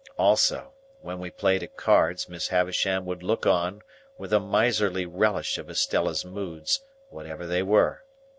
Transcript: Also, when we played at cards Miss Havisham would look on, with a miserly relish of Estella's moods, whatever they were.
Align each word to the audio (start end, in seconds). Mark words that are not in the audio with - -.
Also, 0.17 0.73
when 1.01 1.19
we 1.19 1.29
played 1.29 1.61
at 1.61 1.77
cards 1.77 2.27
Miss 2.27 2.47
Havisham 2.47 3.05
would 3.05 3.21
look 3.21 3.45
on, 3.45 3.83
with 4.17 4.33
a 4.33 4.39
miserly 4.39 5.05
relish 5.05 5.59
of 5.59 5.69
Estella's 5.69 6.25
moods, 6.25 6.79
whatever 7.11 7.45
they 7.45 7.61
were. 7.61 8.03